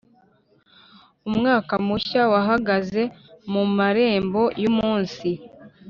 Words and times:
umwaka 1.29 1.73
mushya 1.87 2.21
wahagaze 2.33 3.03
mu 3.51 3.63
marembo 3.77 4.41
yumunsi, 4.61 5.29